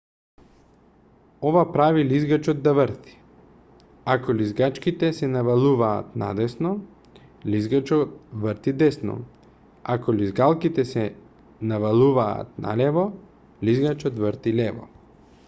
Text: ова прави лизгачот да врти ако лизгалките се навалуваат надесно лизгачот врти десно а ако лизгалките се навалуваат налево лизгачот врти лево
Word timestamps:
ова 1.47 1.61
прави 1.73 2.05
лизгачот 2.11 2.61
да 2.67 2.71
врти 2.77 3.11
ако 4.13 4.35
лизгалките 4.37 5.09
се 5.17 5.27
навалуваат 5.33 6.15
надесно 6.23 6.71
лизгачот 7.57 8.15
врти 8.47 8.73
десно 8.83 9.17
а 9.23 9.25
ако 9.99 10.15
лизгалките 10.23 10.85
се 10.95 11.03
навалуваат 11.75 12.57
налево 12.69 13.05
лизгачот 13.71 14.19
врти 14.27 14.55
лево 14.63 14.89